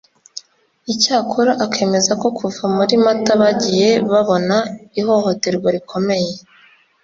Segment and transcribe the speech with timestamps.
[0.93, 4.57] Icyakora akemeza ko kuva muri Mata bagiye babona
[4.99, 6.33] ihohoterwa rikomeye